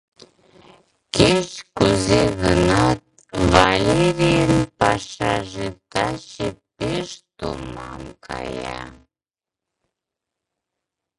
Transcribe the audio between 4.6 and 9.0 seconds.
пашаже таче пеш томам кая.